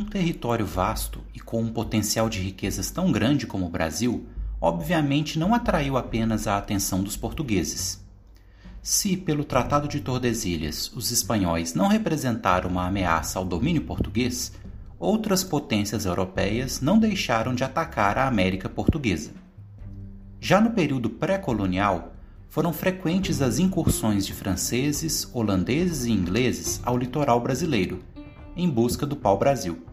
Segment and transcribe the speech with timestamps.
[0.00, 4.26] Um território vasto e com um potencial de riquezas tão grande como o Brasil,
[4.58, 8.02] obviamente não atraiu apenas a atenção dos portugueses.
[8.80, 14.52] Se, pelo Tratado de Tordesilhas, os espanhóis não representaram uma ameaça ao domínio português,
[14.98, 19.32] outras potências europeias não deixaram de atacar a América portuguesa.
[20.40, 22.14] Já no período pré-colonial,
[22.48, 28.02] foram frequentes as incursões de franceses, holandeses e ingleses ao litoral brasileiro,
[28.56, 29.89] em busca do pau-brasil.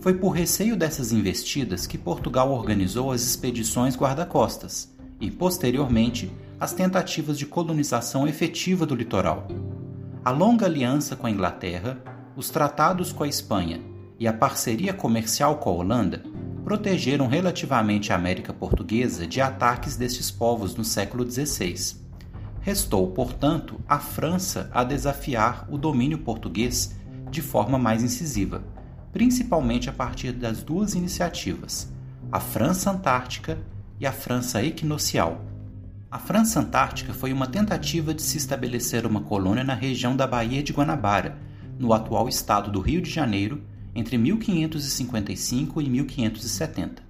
[0.00, 7.38] Foi por receio dessas investidas que Portugal organizou as expedições guarda-costas e, posteriormente, as tentativas
[7.38, 9.46] de colonização efetiva do litoral.
[10.24, 12.02] A longa aliança com a Inglaterra,
[12.36, 13.80] os tratados com a Espanha
[14.18, 16.22] e a parceria comercial com a Holanda
[16.64, 21.96] protegeram relativamente a América Portuguesa de ataques destes povos no século XVI.
[22.60, 26.94] Restou, portanto, à França a desafiar o domínio português
[27.30, 28.62] de forma mais incisiva,
[29.12, 31.92] principalmente a partir das duas iniciativas,
[32.30, 33.58] a França Antártica
[34.00, 35.44] e a França Equinocial.
[36.10, 40.62] A França Antártica foi uma tentativa de se estabelecer uma colônia na região da Baía
[40.62, 41.38] de Guanabara,
[41.78, 43.62] no atual estado do Rio de Janeiro,
[43.94, 47.02] entre 1555 e 1570.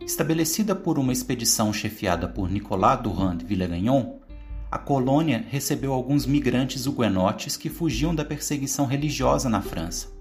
[0.00, 4.18] Estabelecida por uma expedição chefiada por Nicolas Durand de Villegagnon,
[4.70, 10.17] a colônia recebeu alguns migrantes huguenotes que fugiam da perseguição religiosa na França.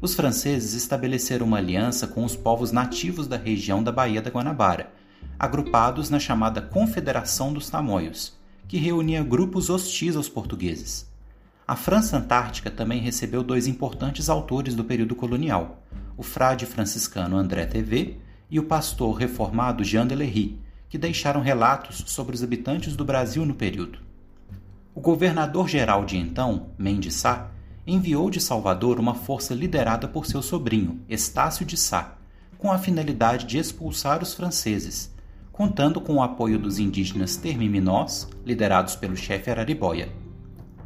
[0.00, 4.92] Os franceses estabeleceram uma aliança com os povos nativos da região da Baía da Guanabara,
[5.38, 8.34] agrupados na chamada Confederação dos Tamoios,
[8.68, 11.10] que reunia grupos hostis aos portugueses.
[11.66, 15.82] A França Antártica também recebeu dois importantes autores do período colonial,
[16.16, 18.14] o frade franciscano André Tevé
[18.50, 23.44] e o pastor reformado Jean de Lery, que deixaram relatos sobre os habitantes do Brasil
[23.44, 23.98] no período.
[24.94, 27.50] O governador-geral de então, Mendes Sá,
[27.86, 32.16] enviou de Salvador uma força liderada por seu sobrinho, Estácio de Sá,
[32.58, 35.14] com a finalidade de expulsar os franceses,
[35.52, 40.08] contando com o apoio dos indígenas termiminós, liderados pelo chefe Araribóia.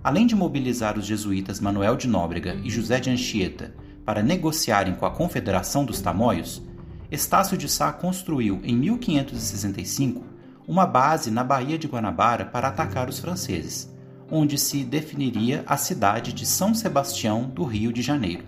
[0.04, 3.74] Além de mobilizar os jesuítas Manuel de Nóbrega e José de Anchieta
[4.04, 6.62] para negociarem com a Confederação dos Tamoios,
[7.10, 10.22] Estácio de Sá construiu, em 1565,
[10.68, 13.90] uma base na Baía de Guanabara para atacar os franceses,
[14.30, 18.44] onde se definiria a cidade de São Sebastião do Rio de Janeiro.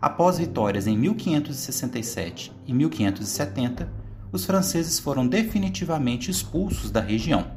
[0.00, 3.90] Após vitórias em 1567 e 1570,
[4.32, 7.52] os franceses foram definitivamente expulsos da região.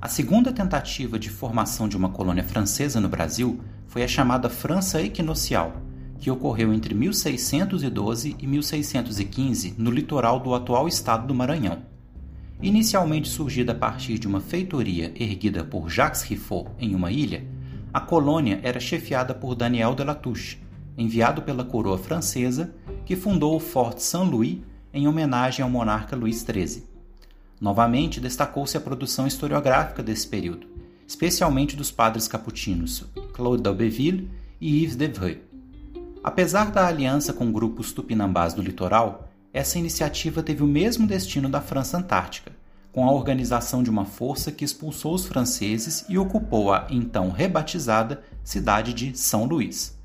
[0.00, 5.02] A segunda tentativa de formação de uma colônia francesa no Brasil foi a chamada França
[5.02, 5.72] Equinocial,
[6.18, 11.82] que ocorreu entre 1612 e 1615 no litoral do atual estado do Maranhão.
[12.60, 17.46] Inicialmente surgida a partir de uma feitoria erguida por Jacques Riffaut em uma ilha,
[17.94, 20.58] a colônia era chefiada por Daniel de Latouche,
[20.96, 22.74] enviado pela coroa francesa,
[23.06, 24.58] que fundou o Fort Saint-Louis
[24.92, 26.82] em homenagem ao monarca Luís XIII.
[27.60, 30.66] Novamente destacou-se a produção historiográfica desse período,
[31.06, 34.28] especialmente dos padres capuchinos Claude d'Aubeville
[34.60, 35.38] e Yves Devreux.
[36.24, 41.60] Apesar da aliança com grupos tupinambás do litoral, essa iniciativa teve o mesmo destino da
[41.60, 42.52] França Antártica,
[42.92, 48.22] com a organização de uma força que expulsou os franceses e ocupou a então rebatizada
[48.42, 49.96] cidade de São Luís.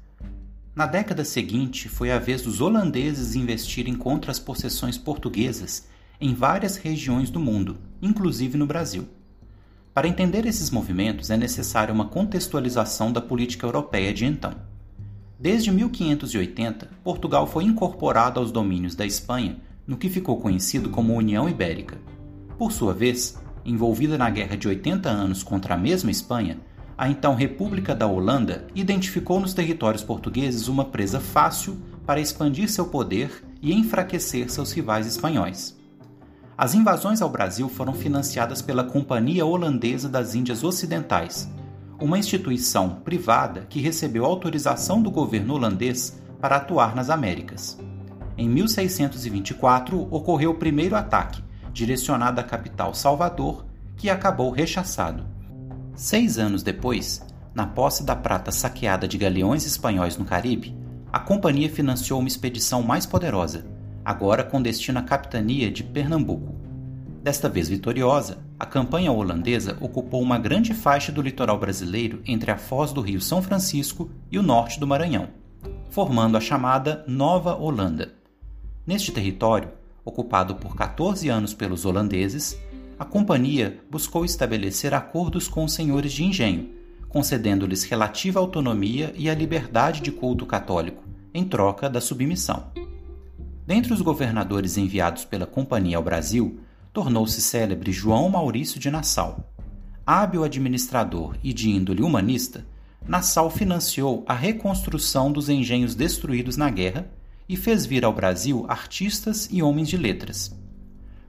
[0.76, 5.88] Na década seguinte, foi a vez dos holandeses investirem contra as possessões portuguesas
[6.20, 9.08] em várias regiões do mundo, inclusive no Brasil.
[9.94, 14.54] Para entender esses movimentos é necessária uma contextualização da política europeia de então.
[15.44, 21.50] Desde 1580, Portugal foi incorporado aos domínios da Espanha no que ficou conhecido como União
[21.50, 22.00] Ibérica.
[22.58, 26.62] Por sua vez, envolvida na Guerra de 80 anos contra a mesma Espanha,
[26.98, 32.86] a então República da Holanda identificou nos territórios portugueses uma presa fácil para expandir seu
[32.86, 35.78] poder e enfraquecer seus rivais espanhóis.
[36.58, 41.52] As invasões ao Brasil foram financiadas pela Companhia Holandesa das Índias Ocidentais,
[42.00, 47.80] uma instituição privada que recebeu autorização do governo holandês para atuar nas Américas.
[48.38, 55.26] Em 1624 ocorreu o primeiro ataque, direcionado à capital Salvador, que acabou rechaçado.
[55.96, 60.76] Seis anos depois, na posse da prata saqueada de galeões espanhóis no Caribe,
[61.12, 63.66] a companhia financiou uma expedição mais poderosa,
[64.04, 66.56] agora com destino à capitania de Pernambuco.
[67.22, 72.58] Desta vez vitoriosa, a campanha holandesa ocupou uma grande faixa do litoral brasileiro entre a
[72.58, 75.28] foz do Rio São Francisco e o norte do Maranhão,
[75.90, 78.14] formando a chamada Nova Holanda.
[78.88, 79.70] Neste território,
[80.06, 82.58] ocupado por 14 anos pelos holandeses,
[82.98, 86.70] a companhia buscou estabelecer acordos com os senhores de engenho,
[87.10, 92.72] concedendo-lhes relativa autonomia e a liberdade de culto católico, em troca da submissão.
[93.68, 96.62] Dentre os governadores enviados pela Companhia ao Brasil,
[96.94, 99.52] tornou-se célebre João Maurício de Nassau.
[100.06, 102.66] Hábil administrador e de índole humanista,
[103.06, 107.10] Nassau financiou a reconstrução dos engenhos destruídos na guerra
[107.50, 110.56] e fez vir ao Brasil artistas e homens de letras.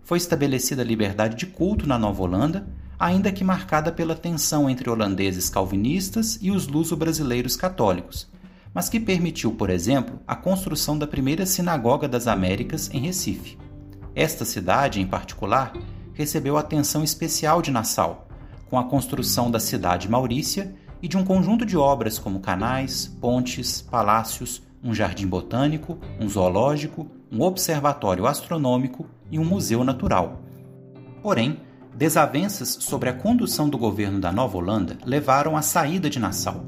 [0.02, 2.68] Foi estabelecida a liberdade de culto na Nova Holanda,
[2.98, 8.30] ainda que marcada pela tensão entre holandeses calvinistas e os luso-brasileiros católicos,
[8.72, 13.63] mas que permitiu, por exemplo, a construção da primeira sinagoga das Américas em Recife.
[14.14, 15.72] Esta cidade, em particular,
[16.12, 18.28] recebeu atenção especial de Nassau,
[18.70, 23.82] com a construção da cidade Maurícia e de um conjunto de obras como canais, pontes,
[23.82, 30.40] palácios, um jardim botânico, um zoológico, um observatório astronômico e um museu natural.
[31.22, 31.60] Porém,
[31.94, 36.64] desavenças sobre a condução do governo da Nova Holanda levaram à saída de Nassau.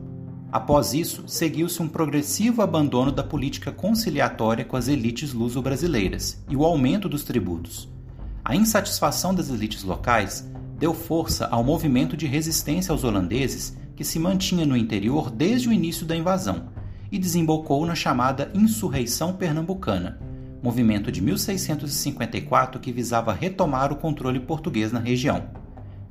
[0.51, 6.65] Após isso, seguiu-se um progressivo abandono da política conciliatória com as elites luso-brasileiras e o
[6.65, 7.89] aumento dos tributos.
[8.45, 10.49] A insatisfação das elites locais
[10.79, 15.73] deu força ao movimento de resistência aos holandeses que se mantinha no interior desde o
[15.73, 16.69] início da invasão
[17.11, 20.21] e desembocou na chamada Insurreição Pernambucana,
[20.63, 25.49] movimento de 1654 que visava retomar o controle português na região.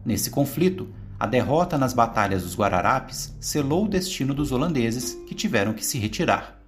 [0.03, 0.89] Nesse conflito,
[1.25, 5.97] a derrota nas batalhas dos Guararapes selou o destino dos holandeses, que tiveram que se
[5.97, 6.61] retirar.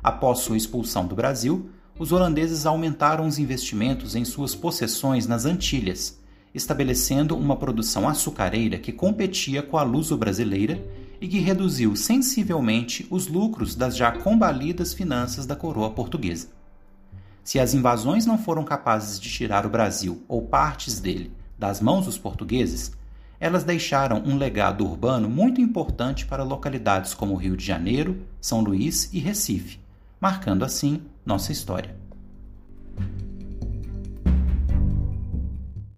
[0.00, 6.20] Após sua expulsão do Brasil, os holandeses aumentaram os investimentos em suas possessões nas Antilhas,
[6.54, 10.80] estabelecendo uma produção açucareira que competia com a luso-brasileira
[11.20, 16.46] e que reduziu sensivelmente os lucros das já combalidas finanças da coroa portuguesa.
[17.42, 22.06] Se as invasões não foram capazes de tirar o Brasil ou partes dele das mãos
[22.06, 22.92] dos portugueses,
[23.40, 29.08] elas deixaram um legado urbano muito importante para localidades como Rio de Janeiro, São Luís
[29.14, 29.80] e Recife,
[30.20, 31.96] marcando assim nossa história.